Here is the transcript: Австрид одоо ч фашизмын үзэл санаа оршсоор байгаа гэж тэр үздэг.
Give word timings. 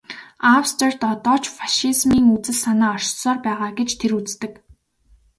Австрид 0.57 0.99
одоо 1.11 1.35
ч 1.41 1.45
фашизмын 1.57 2.23
үзэл 2.35 2.57
санаа 2.63 2.91
оршсоор 2.95 3.37
байгаа 3.45 3.71
гэж 3.77 3.89
тэр 3.99 4.11
үздэг. 4.19 4.53